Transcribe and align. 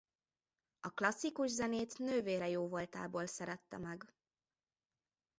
A 0.79 0.89
klasszikus 0.89 1.49
zenét 1.49 1.97
nővére 1.97 2.47
jóvoltából 2.49 3.25
szerette 3.25 3.77
meg. 3.77 4.07